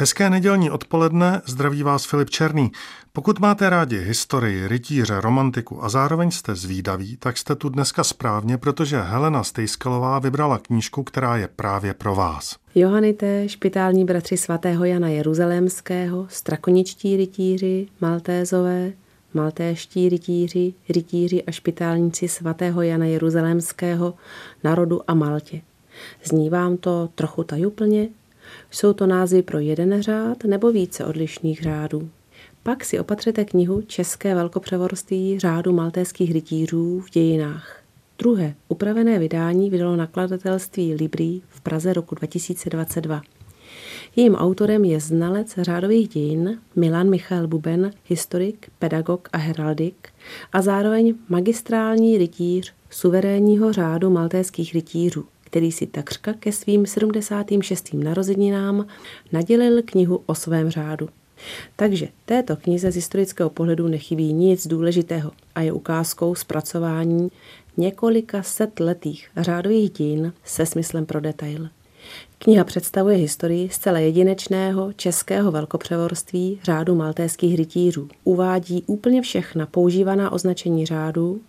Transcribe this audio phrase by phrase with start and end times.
[0.00, 2.72] Hezké nedělní odpoledne, zdraví vás Filip Černý.
[3.12, 8.58] Pokud máte rádi historii, rytíře, romantiku a zároveň jste zvídaví, tak jste tu dneska správně,
[8.58, 12.56] protože Helena Stejskalová vybrala knížku, která je právě pro vás.
[12.74, 18.92] Johanité, špitální bratři svatého Jana Jeruzalémského, strakoničtí rytíři, maltézové,
[19.34, 24.14] maltéští rytíři, rytíři a špitálníci svatého Jana Jeruzalémského,
[24.64, 25.60] narodu a Maltě.
[26.24, 28.08] Zní vám to trochu tajuplně?
[28.70, 32.08] Jsou to názvy pro jeden řád nebo více odlišných řádů.
[32.62, 37.82] Pak si opatřete knihu České velkopřevorství řádu maltéských rytířů v dějinách.
[38.18, 43.22] Druhé upravené vydání vydalo nakladatelství Libri v Praze roku 2022.
[44.16, 50.08] Jejím autorem je znalec řádových dějin Milan Michal Buben, historik, pedagog a heraldik
[50.52, 57.94] a zároveň magistrální rytíř suverénního řádu maltéských rytířů který si takřka ke svým 76.
[57.94, 58.86] narozeninám
[59.32, 61.08] nadělil knihu o svém řádu.
[61.76, 67.30] Takže této knize z historického pohledu nechybí nic důležitého a je ukázkou zpracování
[67.76, 71.68] několika set letých řádových dějin se smyslem pro detail.
[72.38, 78.08] Kniha představuje historii zcela jedinečného českého velkopřevorství řádu maltéských rytířů.
[78.24, 81.40] Uvádí úplně všechna používaná označení řádu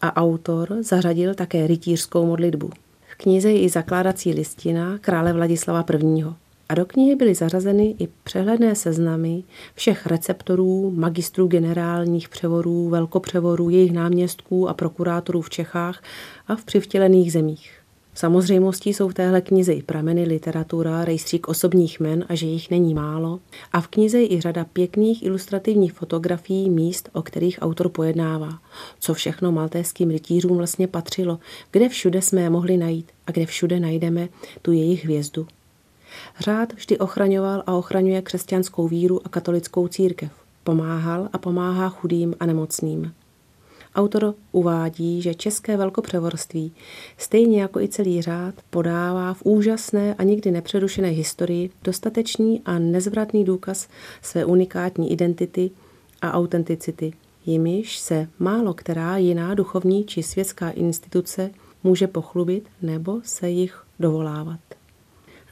[0.00, 2.70] a autor zařadil také rytířskou modlitbu
[3.18, 6.24] knize je i zakládací listina krále Vladislava I.
[6.68, 9.42] A do knihy byly zařazeny i přehledné seznamy
[9.74, 16.02] všech receptorů, magistrů generálních převorů, velkopřevorů, jejich náměstků a prokurátorů v Čechách
[16.48, 17.77] a v přivtělených zemích.
[18.18, 22.94] Samozřejmostí jsou v téhle knize i prameny, literatura, rejstřík osobních men a že jich není
[22.94, 23.40] málo.
[23.72, 28.58] A v knize je i řada pěkných ilustrativních fotografií míst, o kterých autor pojednává.
[29.00, 31.38] Co všechno maltéským rytířům vlastně patřilo,
[31.70, 34.28] kde všude jsme je mohli najít a kde všude najdeme
[34.62, 35.46] tu jejich hvězdu.
[36.40, 40.32] Řád vždy ochraňoval a ochraňuje křesťanskou víru a katolickou církev.
[40.64, 43.12] Pomáhal a pomáhá chudým a nemocným.
[43.94, 46.72] Autor uvádí, že české velkopřevorství,
[47.16, 53.44] stejně jako i celý řád, podává v úžasné a nikdy nepřerušené historii dostatečný a nezvratný
[53.44, 53.88] důkaz
[54.22, 55.70] své unikátní identity
[56.22, 57.12] a autenticity,
[57.46, 61.50] jimiž se málo která jiná duchovní či světská instituce
[61.84, 64.60] může pochlubit nebo se jich dovolávat.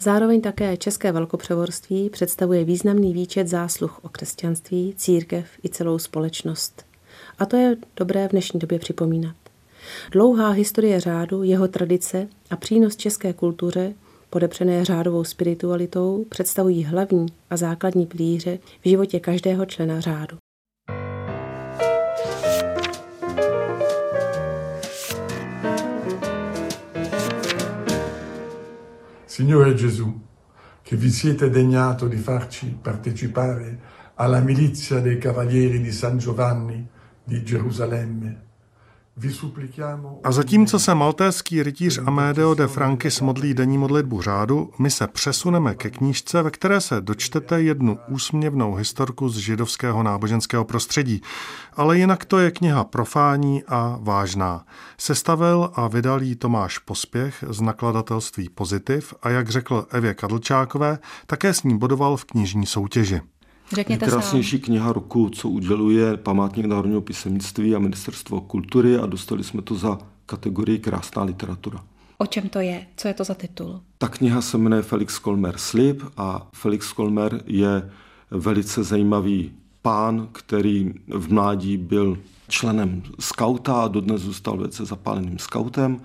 [0.00, 6.85] Zároveň také České velkopřevorství představuje významný výčet zásluh o křesťanství, církev i celou společnost.
[7.38, 9.36] A to je dobré v dnešní době připomínat.
[10.12, 13.92] Dlouhá historie řádu, jeho tradice a přínos české kultuře,
[14.30, 20.36] podepřené řádovou spiritualitou, představují hlavní a základní pilíře v životě každého člena řádu.
[29.26, 30.20] Signore Gesù,
[30.82, 33.78] che vi siete degnato di farci partecipare
[34.16, 36.86] alla milizia dei Cavalieri di San Giovanni.
[40.24, 45.74] A zatímco se maltéský rytíř Amédeo de Frankis modlí denní modlitbu řádu, my se přesuneme
[45.74, 51.22] ke knížce, ve které se dočtete jednu úsměvnou historku z židovského náboženského prostředí.
[51.74, 54.64] Ale jinak to je kniha profání a vážná.
[54.98, 61.54] Sestavil a vydal jí Tomáš Pospěch z nakladatelství Pozitiv a jak řekl Evě Kadlčákové, také
[61.54, 63.20] s ní bodoval v knižní soutěži.
[63.72, 69.62] Řekněte Nejkrásnější kniha roku, co uděluje Památník národního písemnictví a Ministerstvo kultury a dostali jsme
[69.62, 71.84] to za kategorii Krásná literatura.
[72.18, 72.86] O čem to je?
[72.96, 73.80] Co je to za titul?
[73.98, 77.90] Ta kniha se jmenuje Felix Kolmer Slib a Felix Kolmer je
[78.30, 79.52] velice zajímavý
[79.82, 86.00] pán, který v mládí byl členem skauta a dodnes zůstal velice zapáleným skautem.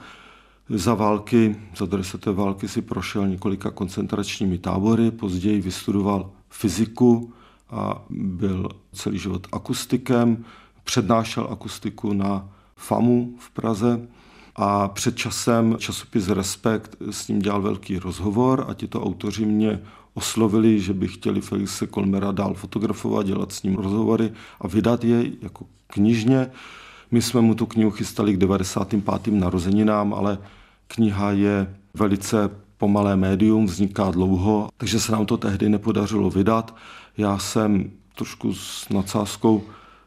[0.70, 7.34] Za války, za druhé války si prošel několika koncentračními tábory, později vystudoval fyziku,
[7.72, 10.46] a byl celý život akustikem,
[10.84, 14.08] přednášel akustiku na FAMu v Praze
[14.56, 19.80] a před časem časopis Respekt s ním dělal velký rozhovor a tito autoři mě
[20.14, 25.32] oslovili, že by chtěli Felixe Kolmera dál fotografovat, dělat s ním rozhovory a vydat je
[25.42, 26.52] jako knižně.
[27.12, 29.34] My jsme mu tu knihu chystali k 95.
[29.34, 30.38] narozeninám, ale
[30.88, 32.50] kniha je velice
[32.82, 36.76] pomalé médium, vzniká dlouho, takže se nám to tehdy nepodařilo vydat.
[37.18, 39.64] Já jsem trošku s nadsázkou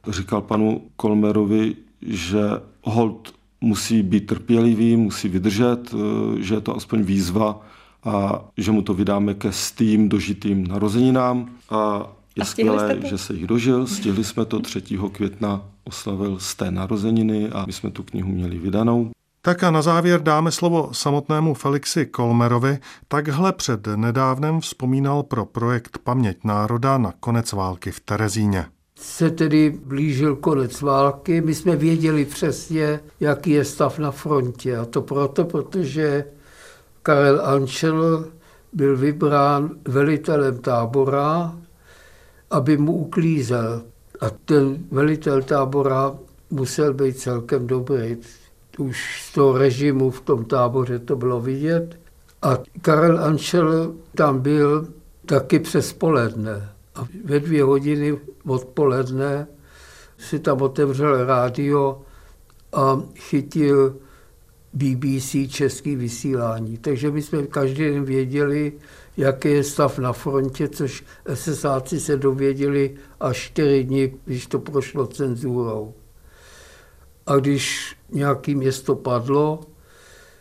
[0.09, 2.43] říkal panu Kolmerovi, že
[2.83, 7.61] hold musí být trpělivý, musí vydržet, eh, že je to aspoň výzva
[8.05, 11.49] a že mu to vydáme ke stým dožitým narozeninám.
[11.71, 13.87] A Je skvělé, že se jich dožil.
[13.87, 14.83] Stihli jsme to 3.
[15.09, 19.15] května, oslavil z té narozeniny a my jsme tu knihu měli vydanou.
[19.45, 22.79] Tak a na závěr dáme slovo samotnému Felixi Kolmerovi.
[23.09, 29.71] Takhle před nedávnem vzpomínal pro projekt Paměť národa na konec války v Terezíně se tedy
[29.85, 31.41] blížil konec války.
[31.41, 34.77] My jsme věděli přesně, jaký je stav na frontě.
[34.77, 36.25] A to proto, protože
[37.03, 38.25] Karel Ančel
[38.73, 41.55] byl vybrán velitelem tábora,
[42.51, 43.83] aby mu uklízel.
[44.21, 46.15] A ten velitel tábora
[46.51, 48.17] musel být celkem dobrý.
[48.79, 52.01] Už z toho režimu v tom táboře to bylo vidět.
[52.43, 54.89] A Karel Ančel tam byl
[55.27, 56.69] taky přes poledne.
[56.95, 59.47] A ve dvě hodiny odpoledne
[60.19, 62.03] si tam otevřel rádio
[62.73, 63.97] a chytil
[64.73, 66.79] BBC český vysílání.
[66.79, 68.73] Takže my jsme každý den věděli,
[69.17, 71.05] jaký je stav na frontě, což
[71.35, 75.95] SSáci se dověděli až čtyři dny, když to prošlo cenzurou.
[77.27, 79.61] A když nějaké město padlo,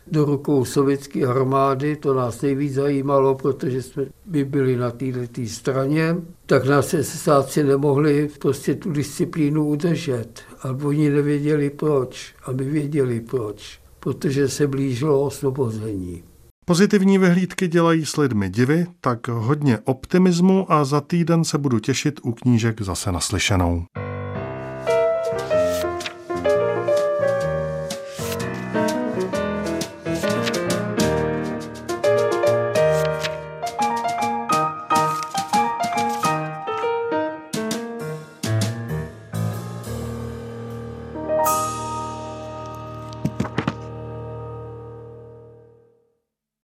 [0.06, 6.16] do rukou sovětské armády, to nás nejvíc zajímalo, protože jsme by byli na této straně,
[6.46, 10.40] tak nás SSáci nemohli prostě tu disciplínu udržet.
[10.62, 12.34] A oni nevěděli proč.
[12.44, 13.80] A my věděli proč.
[14.00, 16.22] Protože se blížilo osvobození.
[16.66, 22.20] Pozitivní vyhlídky dělají s lidmi divy, tak hodně optimismu a za týden se budu těšit
[22.22, 23.84] u knížek zase naslyšenou.